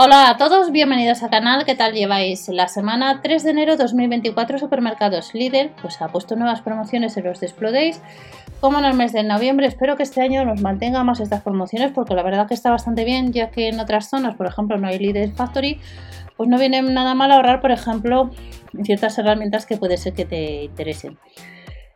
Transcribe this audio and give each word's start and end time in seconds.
Hola 0.00 0.30
a 0.30 0.36
todos, 0.36 0.70
bienvenidos 0.70 1.24
al 1.24 1.30
canal. 1.30 1.64
¿Qué 1.64 1.74
tal 1.74 1.92
lleváis? 1.92 2.46
La 2.46 2.68
semana 2.68 3.20
3 3.20 3.42
de 3.42 3.50
enero 3.50 3.76
2024 3.76 4.60
Supermercados 4.60 5.34
Lidl 5.34 5.72
pues 5.82 6.00
ha 6.00 6.06
puesto 6.06 6.36
nuevas 6.36 6.60
promociones 6.60 7.16
en 7.16 7.24
los 7.24 7.40
Display 7.40 7.96
como 8.60 8.78
en 8.78 8.84
el 8.84 8.94
mes 8.94 9.12
de 9.12 9.24
noviembre. 9.24 9.66
Espero 9.66 9.96
que 9.96 10.04
este 10.04 10.20
año 10.20 10.44
nos 10.44 10.60
mantenga 10.60 11.02
más 11.02 11.18
estas 11.18 11.42
promociones 11.42 11.90
porque 11.90 12.14
la 12.14 12.22
verdad 12.22 12.46
que 12.46 12.54
está 12.54 12.70
bastante 12.70 13.04
bien 13.04 13.32
ya 13.32 13.50
que 13.50 13.70
en 13.70 13.80
otras 13.80 14.08
zonas, 14.08 14.36
por 14.36 14.46
ejemplo, 14.46 14.78
no 14.78 14.86
hay 14.86 15.00
Lidl 15.00 15.32
Factory, 15.34 15.80
pues 16.36 16.48
no 16.48 16.60
viene 16.60 16.80
nada 16.80 17.16
mal 17.16 17.32
ahorrar, 17.32 17.60
por 17.60 17.72
ejemplo, 17.72 18.30
ciertas 18.84 19.18
herramientas 19.18 19.66
que 19.66 19.78
puede 19.78 19.96
ser 19.96 20.12
que 20.12 20.24
te 20.24 20.62
interesen. 20.62 21.18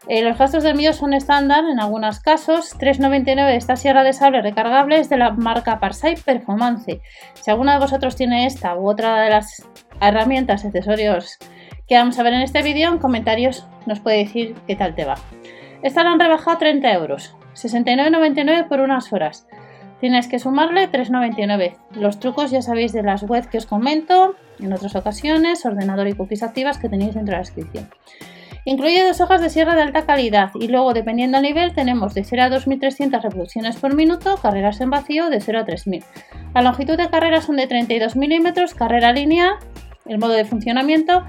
Eh, 0.09 0.23
los 0.23 0.37
gastos 0.37 0.65
de 0.65 0.71
envío 0.71 0.93
son 0.93 1.15
estándar 1.15 1.65
en 1.65 1.79
algunos 1.79 2.21
casos. 2.21 2.77
3,99 2.79 3.55
esta 3.55 3.77
sierra 3.77 4.03
de 4.03 4.13
sable 4.13 4.43
recargable 4.43 4.99
es 4.99 5.09
de 5.09 5.17
la 5.17 5.31
marca 5.31 5.79
Parsai 5.79 6.17
Performance. 6.17 7.01
Si 7.35 7.51
alguno 7.51 7.73
de 7.73 7.79
vosotros 7.79 8.17
tiene 8.17 8.47
esta 8.47 8.77
u 8.77 8.89
otra 8.89 9.23
de 9.23 9.31
las 9.31 9.65
herramientas, 10.01 10.65
accesorios 10.65 11.39
que 11.87 11.97
vamos 11.97 12.19
a 12.19 12.23
ver 12.23 12.35
en 12.35 12.43
este 12.43 12.63
vídeo, 12.63 12.89
en 12.89 12.99
comentarios 12.99 13.67
nos 13.87 14.01
puede 14.01 14.19
decir 14.19 14.55
qué 14.67 14.77
tal 14.77 14.95
te 14.95 15.05
va. 15.05 15.15
Esta 15.83 16.05
la 16.05 16.13
han 16.13 16.21
rebajado 16.21 16.59
30 16.59 16.93
euros, 16.93 17.37
69,99 17.55 18.69
por 18.69 18.81
unas 18.81 19.13
horas. 19.13 19.47
Tienes 20.01 20.27
que 20.27 20.41
sumarle 20.41 20.91
3,99. 20.91 21.77
Los 21.93 22.19
trucos 22.19 22.51
ya 22.51 22.61
sabéis 22.61 22.93
de 22.93 23.03
las 23.03 23.23
webs 23.23 23.47
que 23.47 23.59
os 23.59 23.67
comento 23.67 24.35
en 24.59 24.73
otras 24.73 24.97
ocasiones, 24.97 25.65
ordenador 25.65 26.09
y 26.09 26.15
cookies 26.15 26.43
activas 26.43 26.79
que 26.79 26.89
tenéis 26.89 27.15
dentro 27.15 27.33
de 27.33 27.33
la 27.33 27.39
descripción. 27.39 27.89
Incluye 28.65 29.05
dos 29.05 29.21
hojas 29.21 29.41
de 29.41 29.51
sierra 29.51 29.75
de 29.75 29.83
alta 29.83 30.07
calidad 30.07 30.51
y 30.55 30.69
luego, 30.69 30.93
dependiendo 30.93 31.39
del 31.39 31.49
nivel, 31.49 31.75
tenemos 31.75 32.15
de 32.15 32.23
0 32.23 32.43
a 32.45 32.51
2300 32.51 33.23
reproducciones 33.23 33.77
por 33.77 33.95
minuto, 33.95 34.37
carreras 34.37 34.81
en 34.81 34.91
vacío 34.91 35.31
de 35.31 35.41
0 35.41 35.61
a 35.61 35.65
3000. 35.65 36.05
La 36.55 36.63
longitud 36.63 36.97
de 36.97 37.09
carrera 37.09 37.41
son 37.41 37.57
de 37.57 37.67
32 37.67 38.15
milímetros, 38.15 38.75
carrera 38.75 39.13
lineal, 39.13 39.55
el 40.07 40.19
modo 40.19 40.33
de 40.33 40.45
funcionamiento 40.45 41.25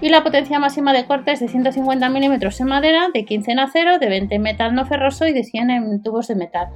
y 0.00 0.10
la 0.10 0.22
potencia 0.22 0.58
máxima 0.58 0.92
de 0.92 1.06
corte 1.06 1.32
es 1.32 1.40
de 1.40 1.48
150 1.48 2.08
milímetros 2.08 2.60
en 2.60 2.68
madera, 2.68 3.08
de 3.12 3.24
15 3.24 3.52
en 3.52 3.58
acero, 3.58 3.98
de 3.98 4.08
20 4.08 4.34
en 4.34 4.42
metal 4.42 4.74
no 4.74 4.86
ferroso 4.86 5.26
y 5.26 5.32
de 5.32 5.44
100 5.44 5.70
en 5.70 6.02
tubos 6.02 6.28
de 6.28 6.36
metal. 6.36 6.68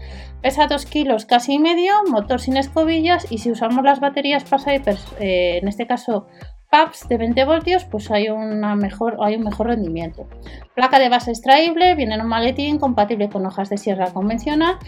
Pesa 0.42 0.66
2 0.66 0.86
kilos 0.86 1.24
casi 1.24 1.54
y 1.54 1.58
medio, 1.58 1.92
motor 2.10 2.40
sin 2.40 2.56
escobillas 2.56 3.30
y 3.30 3.38
si 3.38 3.50
usamos 3.50 3.84
las 3.84 4.00
baterías 4.00 4.44
Passipers, 4.44 5.06
eh, 5.20 5.58
en 5.62 5.68
este 5.68 5.86
caso 5.86 6.26
PAPs 6.72 7.06
de 7.06 7.18
20 7.18 7.44
voltios, 7.44 7.84
pues 7.84 8.10
hay, 8.10 8.30
una 8.30 8.74
mejor, 8.76 9.18
hay 9.20 9.36
un 9.36 9.44
mejor 9.44 9.66
rendimiento. 9.66 10.26
Placa 10.74 10.98
de 10.98 11.10
base 11.10 11.30
extraíble, 11.30 11.94
viene 11.94 12.14
en 12.14 12.22
un 12.22 12.28
maletín 12.28 12.78
compatible 12.78 13.28
con 13.28 13.44
hojas 13.44 13.68
de 13.68 13.76
sierra 13.76 14.10
convencional 14.10 14.78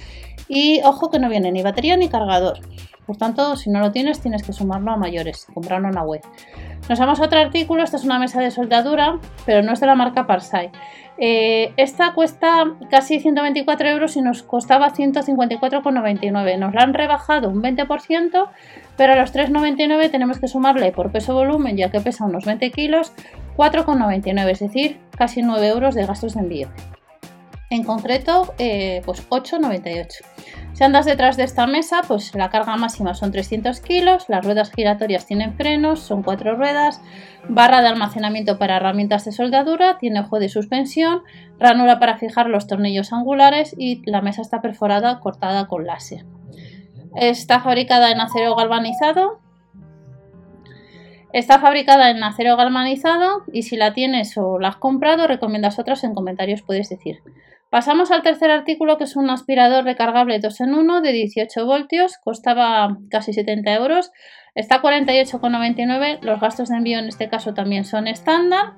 y 0.49 0.81
ojo 0.83 1.11
que 1.11 1.19
no 1.19 1.29
viene 1.29 1.53
ni 1.53 1.63
batería 1.63 1.99
ni 1.99 2.09
cargador. 2.09 2.61
Por 3.07 3.19
tanto, 3.19 3.55
si 3.57 3.69
no 3.69 3.81
lo 3.81 3.93
tienes, 3.93 4.19
tienes 4.23 4.43
que 4.43 4.55
sumarlo 4.55 4.93
a 4.93 4.97
mayores, 4.97 5.47
comprarlo 5.53 5.89
en 5.89 5.95
la 5.95 6.05
web. 6.05 6.23
Nos 6.89 6.99
vamos 6.99 7.21
a 7.21 7.25
otro 7.25 7.39
artículo, 7.39 7.85
esta 7.85 7.99
es 7.99 8.05
una 8.05 8.19
mesa 8.19 8.41
de 8.41 8.51
soldadura, 8.51 9.19
pero 9.45 9.63
no 9.63 9.75
es 9.75 9.81
de 9.81 9.87
la 9.87 9.95
marca 9.95 10.27
Parsai. 10.27 10.71
Eh, 11.17 11.73
esta 11.77 12.13
cuesta 12.13 12.75
casi 12.91 13.21
124 13.21 13.89
euros 13.89 14.17
y 14.17 14.23
nos 14.23 14.43
costaba 14.43 14.93
154,99. 14.93 16.59
Nos 16.59 16.75
la 16.75 16.83
han 16.83 16.95
rebajado 16.95 17.51
un 17.51 17.63
20%, 17.63 18.49
pero 18.97 19.13
a 19.13 19.17
los 19.17 19.33
3,99 19.33 20.11
tenemos 20.11 20.39
que 20.39 20.49
sumarle 20.49 20.91
por 20.93 21.13
peso-volumen, 21.13 21.77
ya 21.77 21.91
que 21.91 22.01
pesa 22.01 22.25
unos 22.25 22.45
20 22.45 22.71
kilos, 22.73 23.13
4,99, 23.57 24.51
es 24.51 24.61
decir, 24.61 24.99
casi 25.17 25.43
9 25.43 25.69
euros 25.69 25.95
de 25.95 26.07
gastos 26.07 26.35
de 26.35 26.41
envío. 26.41 26.69
En 27.71 27.85
concreto, 27.85 28.55
eh, 28.59 29.03
pues 29.05 29.29
8,98. 29.31 30.25
Si 30.75 30.83
andas 30.83 31.07
detrás 31.07 31.37
de 31.37 31.45
esta 31.45 31.69
mesa, 31.69 32.03
pues 32.07 32.35
la 32.35 32.51
carga 32.51 32.77
máxima 32.77 33.15
son 33.15 33.31
300 33.31 33.81
kilos, 33.81 34.25
las 34.29 34.45
ruedas 34.45 34.73
giratorias 34.73 35.25
tienen 35.25 35.55
frenos, 35.55 36.01
son 36.01 36.25
cuatro 36.25 36.57
ruedas, 36.57 37.01
barra 37.49 37.81
de 37.81 37.87
almacenamiento 37.87 38.59
para 38.59 38.79
herramientas 38.79 39.25
de 39.25 39.31
soldadura, 39.31 39.99
tiene 39.99 40.19
ojo 40.19 40.41
de 40.41 40.49
suspensión, 40.49 41.23
ranura 41.61 42.01
para 42.01 42.19
fijar 42.19 42.49
los 42.49 42.67
tornillos 42.67 43.13
angulares 43.13 43.73
y 43.79 44.03
la 44.11 44.21
mesa 44.21 44.43
está 44.43 44.61
perforada 44.63 45.21
cortada 45.21 45.69
con 45.69 45.87
láser. 45.87 46.27
Está 47.15 47.61
fabricada 47.61 48.11
en 48.11 48.21
acero 48.21 48.57
galvanizado. 48.57 49.39
Está 51.33 51.61
fabricada 51.61 52.11
en 52.11 52.21
acero 52.25 52.57
galvanizado 52.57 53.45
y 53.53 53.63
si 53.63 53.77
la 53.77 53.93
tienes 53.93 54.37
o 54.37 54.59
la 54.59 54.69
has 54.69 54.77
comprado, 54.77 55.29
recomiendas 55.29 55.79
otras 55.79 56.03
en 56.03 56.15
comentarios 56.15 56.63
puedes 56.63 56.89
decir. 56.89 57.23
Pasamos 57.75 58.13
al 58.13 58.23
tercer 58.23 58.53
artículo 58.53 58.99
que 58.99 59.03
es 59.03 59.17
un 59.17 59.29
aspirador 59.31 59.83
recargable 59.83 60.39
2 60.39 60.61
en 60.61 60.75
1 60.75 61.01
de 61.01 61.11
18 61.11 61.67
voltios, 61.67 62.19
costaba 62.23 62.99
casi 63.11 63.33
70 63.33 63.75
euros, 63.75 64.13
está 64.55 64.77
a 64.77 64.81
48,99, 64.81 66.21
los 66.23 66.39
gastos 66.39 66.69
de 66.69 66.77
envío 66.77 67.01
en 67.01 67.07
este 67.07 67.29
caso 67.29 67.53
también 67.53 67.85
son 67.85 68.07
estándar. 68.07 68.75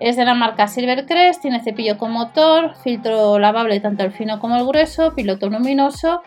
Es 0.00 0.16
de 0.16 0.24
la 0.24 0.34
marca 0.34 0.66
Silvercrest, 0.66 1.42
tiene 1.42 1.62
cepillo 1.62 1.96
con 1.96 2.10
motor, 2.10 2.74
filtro 2.82 3.38
lavable 3.38 3.78
tanto 3.78 4.02
el 4.02 4.10
fino 4.10 4.40
como 4.40 4.56
el 4.56 4.66
grueso, 4.66 5.14
piloto 5.14 5.48
luminoso 5.48 6.22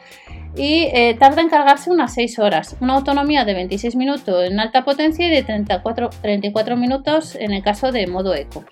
y 0.56 0.84
eh, 0.94 1.18
tarda 1.20 1.42
en 1.42 1.50
cargarse 1.50 1.92
unas 1.92 2.14
6 2.14 2.40
horas. 2.40 2.78
Una 2.80 2.94
autonomía 2.94 3.44
de 3.44 3.54
26 3.54 3.98
minutos 3.98 4.50
en 4.50 4.62
alta 4.62 4.86
potencia 4.86 5.28
y 5.28 5.30
de 5.30 5.44
34, 5.44 6.10
34 6.22 6.78
minutos 6.78 7.36
en 7.36 7.52
el 7.52 7.62
caso 7.62 7.92
de 7.92 8.08
modo 8.08 8.34
eco. 8.34 8.64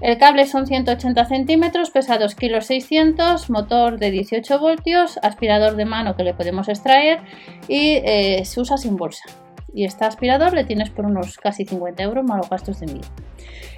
El 0.00 0.16
cable 0.16 0.46
son 0.46 0.66
180 0.66 1.24
centímetros, 1.26 1.90
pesa 1.90 2.16
2 2.16 2.34
kg 2.34 2.62
600, 2.62 3.50
motor 3.50 3.98
de 3.98 4.10
18 4.10 4.58
voltios, 4.58 5.18
aspirador 5.22 5.76
de 5.76 5.84
mano 5.84 6.16
que 6.16 6.24
le 6.24 6.32
podemos 6.32 6.68
extraer 6.68 7.20
y 7.68 8.00
eh, 8.04 8.42
se 8.44 8.60
usa 8.60 8.78
sin 8.78 8.96
bolsa. 8.96 9.24
Y 9.74 9.84
este 9.84 10.04
aspirador 10.04 10.54
le 10.54 10.64
tienes 10.64 10.90
por 10.90 11.04
unos 11.04 11.36
casi 11.36 11.64
50 11.64 12.02
euros 12.02 12.24
más 12.24 12.38
los 12.38 12.48
gastos 12.48 12.80
de 12.80 12.86
envío. 12.86 13.08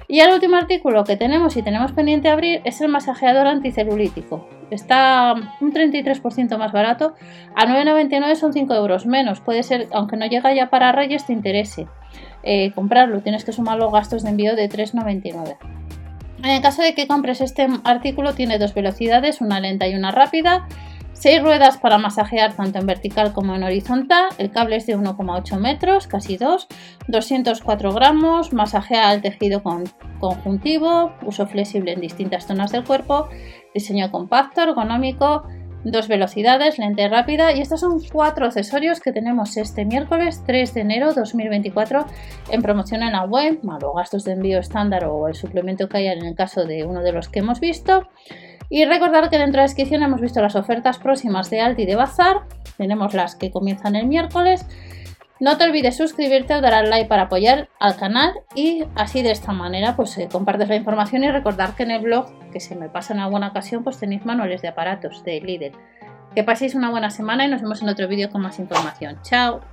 Y 0.07 0.19
el 0.19 0.33
último 0.33 0.57
artículo 0.57 1.03
que 1.03 1.17
tenemos 1.17 1.55
y 1.57 1.61
tenemos 1.61 1.91
pendiente 1.91 2.29
abrir 2.29 2.61
es 2.65 2.81
el 2.81 2.89
masajeador 2.89 3.47
anticelulítico. 3.47 4.47
Está 4.69 5.33
un 5.61 5.73
33% 5.73 6.57
más 6.57 6.71
barato, 6.71 7.13
a 7.55 7.65
9,99 7.65 8.35
son 8.35 8.53
5 8.53 8.73
euros 8.73 9.05
menos. 9.05 9.39
Puede 9.39 9.63
ser, 9.63 9.87
aunque 9.91 10.17
no 10.17 10.25
llega 10.25 10.53
ya 10.53 10.69
para 10.69 10.91
Reyes, 10.91 11.25
te 11.25 11.33
interese 11.33 11.87
eh, 12.43 12.71
comprarlo. 12.73 13.21
Tienes 13.21 13.45
que 13.45 13.53
sumar 13.53 13.77
los 13.77 13.91
gastos 13.91 14.23
de 14.23 14.29
envío 14.29 14.55
de 14.55 14.69
3,99. 14.69 15.57
En 16.43 16.49
el 16.49 16.61
caso 16.61 16.81
de 16.81 16.93
que 16.93 17.07
compres 17.07 17.39
este 17.39 17.67
artículo 17.85 18.33
tiene 18.35 18.59
dos 18.59 18.73
velocidades, 18.73 19.39
una 19.39 19.61
lenta 19.61 19.87
y 19.87 19.95
una 19.95 20.11
rápida, 20.11 20.67
seis 21.13 21.41
ruedas 21.41 21.77
para 21.77 21.97
masajear 21.97 22.53
tanto 22.53 22.79
en 22.79 22.85
vertical 22.85 23.31
como 23.31 23.55
en 23.55 23.63
horizontal, 23.63 24.25
el 24.37 24.51
cable 24.51 24.75
es 24.75 24.85
de 24.85 24.97
1,8 24.97 25.57
metros, 25.57 26.05
casi 26.05 26.35
2, 26.35 26.67
204 27.07 27.93
gramos, 27.93 28.51
masajea 28.51 29.13
el 29.13 29.21
tejido 29.21 29.63
conjuntivo, 30.19 31.13
uso 31.21 31.47
flexible 31.47 31.93
en 31.93 32.01
distintas 32.01 32.45
zonas 32.45 32.73
del 32.73 32.83
cuerpo, 32.83 33.29
diseño 33.73 34.11
compacto, 34.11 34.63
ergonómico, 34.63 35.47
dos 35.83 36.07
velocidades, 36.07 36.79
lente 36.79 37.07
rápida 37.07 37.53
y 37.53 37.61
estos 37.61 37.81
son 37.81 38.01
cuatro 38.11 38.45
accesorios 38.45 38.99
que 38.99 39.11
tenemos 39.11 39.57
este 39.57 39.85
miércoles 39.85 40.41
3 40.45 40.73
de 40.73 40.81
enero 40.81 41.13
2024 41.13 42.05
en 42.49 42.61
promoción 42.61 43.03
en 43.03 43.11
la 43.11 43.25
web, 43.25 43.59
más 43.63 43.81
gastos 43.95 44.23
de 44.23 44.33
envío 44.33 44.59
estándar 44.59 45.05
o 45.05 45.27
el 45.27 45.35
suplemento 45.35 45.89
que 45.89 45.97
haya 45.97 46.13
en 46.13 46.25
el 46.25 46.35
caso 46.35 46.65
de 46.65 46.85
uno 46.85 47.01
de 47.01 47.11
los 47.11 47.29
que 47.29 47.39
hemos 47.39 47.59
visto. 47.59 48.07
Y 48.69 48.85
recordar 48.85 49.29
que 49.29 49.37
dentro 49.37 49.53
de 49.53 49.57
la 49.57 49.63
descripción 49.63 50.03
hemos 50.03 50.21
visto 50.21 50.41
las 50.41 50.55
ofertas 50.55 50.97
próximas 50.97 51.49
de 51.49 51.61
Alti 51.61 51.85
de 51.85 51.95
Bazar, 51.95 52.37
tenemos 52.77 53.13
las 53.13 53.35
que 53.35 53.51
comienzan 53.51 53.95
el 53.95 54.07
miércoles 54.07 54.65
no 55.43 55.57
te 55.57 55.65
olvides 55.65 55.97
suscribirte 55.97 56.55
o 56.55 56.61
dar 56.61 56.73
al 56.73 56.89
like 56.89 57.09
para 57.09 57.23
apoyar 57.23 57.67
al 57.77 57.97
canal 57.97 58.31
y 58.55 58.85
así 58.95 59.21
de 59.23 59.31
esta 59.31 59.51
manera 59.51 59.93
pues 59.97 60.17
eh, 60.17 60.29
compartes 60.31 60.69
la 60.69 60.77
información 60.77 61.25
y 61.25 61.31
recordar 61.31 61.75
que 61.75 61.83
en 61.83 61.91
el 61.91 62.01
blog, 62.01 62.27
que 62.51 62.61
se 62.61 62.75
me 62.75 62.87
pasa 62.87 63.13
en 63.13 63.19
alguna 63.19 63.49
ocasión, 63.49 63.83
pues 63.83 63.99
tenéis 63.99 64.25
manuales 64.25 64.61
de 64.61 64.69
aparatos 64.69 65.21
de 65.25 65.41
líder. 65.41 65.73
Que 66.33 66.45
paséis 66.45 66.75
una 66.75 66.89
buena 66.89 67.09
semana 67.09 67.45
y 67.45 67.49
nos 67.49 67.61
vemos 67.61 67.81
en 67.81 67.89
otro 67.89 68.07
vídeo 68.07 68.29
con 68.29 68.41
más 68.41 68.57
información. 68.57 69.19
Chao. 69.21 69.72